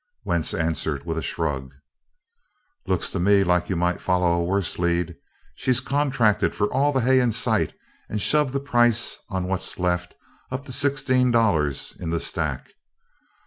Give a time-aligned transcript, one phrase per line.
[0.23, 1.73] Wentz answered with a shrug:
[2.87, 5.15] "Looks to me like you might follow a worse lead.
[5.53, 7.75] She's contracted for all the hay in sight
[8.09, 10.15] and shoved the price on what's left
[10.49, 12.71] up to sixteen dollars in the stack.